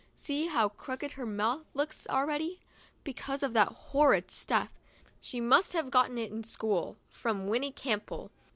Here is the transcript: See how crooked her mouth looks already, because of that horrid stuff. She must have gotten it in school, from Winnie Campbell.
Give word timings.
See 0.15 0.47
how 0.47 0.69
crooked 0.69 1.11
her 1.11 1.27
mouth 1.27 1.67
looks 1.75 2.07
already, 2.09 2.59
because 3.03 3.43
of 3.43 3.53
that 3.53 3.67
horrid 3.67 4.31
stuff. 4.31 4.71
She 5.19 5.39
must 5.39 5.73
have 5.73 5.91
gotten 5.91 6.17
it 6.17 6.31
in 6.31 6.43
school, 6.43 6.97
from 7.07 7.45
Winnie 7.47 7.69
Campbell. 7.71 8.31